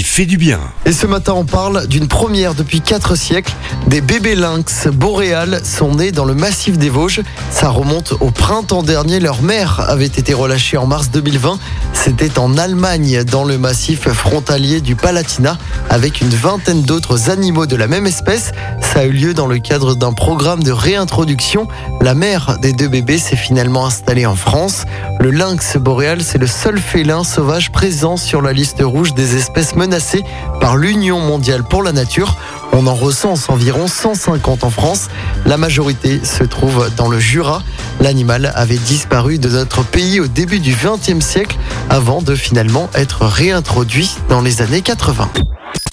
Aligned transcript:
fait 0.00 0.24
du 0.24 0.38
bien. 0.38 0.58
Et 0.86 0.92
ce 0.92 1.06
matin, 1.06 1.34
on 1.36 1.44
parle 1.44 1.86
d'une 1.86 2.08
première 2.08 2.54
depuis 2.54 2.80
4 2.80 3.14
siècles. 3.14 3.52
Des 3.88 4.00
bébés 4.00 4.34
lynx 4.34 4.88
boréales 4.88 5.60
sont 5.64 5.96
nés 5.96 6.12
dans 6.12 6.24
le 6.24 6.34
massif 6.34 6.78
des 6.78 6.88
Vosges. 6.88 7.20
Ça 7.50 7.68
remonte 7.68 8.14
au 8.20 8.30
printemps 8.30 8.82
dernier. 8.82 9.20
Leur 9.20 9.42
mère 9.42 9.80
avait 9.80 10.06
été 10.06 10.32
relâchée 10.32 10.78
en 10.78 10.86
mars 10.86 11.10
2020. 11.10 11.58
C'était 11.92 12.38
en 12.38 12.56
Allemagne, 12.56 13.22
dans 13.24 13.44
le 13.44 13.58
massif 13.58 14.08
frontalier 14.08 14.80
du 14.80 14.96
Palatinat, 14.96 15.58
avec 15.90 16.22
une 16.22 16.30
vingtaine 16.30 16.82
d'autres 16.82 17.28
animaux 17.30 17.66
de 17.66 17.76
la 17.76 17.86
même 17.86 18.06
espèce. 18.06 18.52
Ça 18.80 19.00
a 19.00 19.04
eu 19.04 19.12
lieu 19.12 19.34
dans 19.34 19.46
le 19.46 19.58
cadre 19.58 19.94
d'un 19.94 20.12
programme 20.12 20.62
de 20.62 20.72
réintroduction. 20.72 21.68
La 22.00 22.14
mère 22.14 22.58
des 22.62 22.72
deux 22.72 22.88
bébés 22.88 23.18
s'est 23.18 23.36
finalement 23.36 23.86
installée 23.86 24.26
en 24.26 24.36
France. 24.36 24.84
Le 25.20 25.30
lynx 25.30 25.76
boréal, 25.76 26.22
c'est 26.22 26.38
le 26.38 26.46
seul 26.46 26.78
félin 26.78 27.24
sauvage 27.24 27.70
présent 27.70 28.16
sur 28.16 28.42
la 28.42 28.52
liste 28.52 28.80
rouge 28.82 29.14
des 29.14 29.36
espèces 29.36 29.76
menacées 29.82 30.22
par 30.60 30.76
l'Union 30.76 31.18
mondiale 31.18 31.64
pour 31.64 31.82
la 31.82 31.90
nature. 31.90 32.36
On 32.72 32.86
en 32.86 32.94
recense 32.94 33.48
environ 33.48 33.88
150 33.88 34.62
en 34.62 34.70
France. 34.70 35.08
La 35.44 35.56
majorité 35.56 36.20
se 36.24 36.44
trouve 36.44 36.88
dans 36.96 37.08
le 37.08 37.18
Jura. 37.18 37.64
L'animal 38.00 38.52
avait 38.54 38.78
disparu 38.78 39.38
de 39.38 39.48
notre 39.48 39.82
pays 39.82 40.20
au 40.20 40.28
début 40.28 40.60
du 40.60 40.72
XXe 40.72 41.24
siècle 41.24 41.56
avant 41.90 42.22
de 42.22 42.36
finalement 42.36 42.88
être 42.94 43.26
réintroduit 43.26 44.14
dans 44.28 44.40
les 44.40 44.62
années 44.62 44.82
80. 44.82 45.28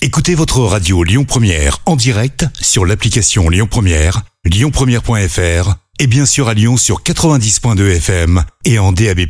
Écoutez 0.00 0.36
votre 0.36 0.60
radio 0.60 1.02
Lyon 1.02 1.24
Première 1.24 1.78
en 1.84 1.96
direct 1.96 2.46
sur 2.60 2.86
l'application 2.86 3.48
Lyon 3.48 3.66
Première, 3.68 4.22
lyonpremière.fr 4.44 5.74
et 5.98 6.06
bien 6.06 6.26
sûr 6.26 6.48
à 6.48 6.54
Lyon 6.54 6.76
sur 6.76 7.02
90.2 7.02 7.96
FM 7.96 8.44
et 8.64 8.78
en 8.78 8.92
DAB+. 8.92 9.26